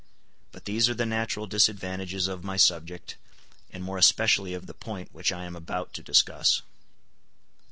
[0.51, 3.17] But these are the natural disadvantages of my subject,
[3.69, 6.63] and more especially of the point which I am about to discuss.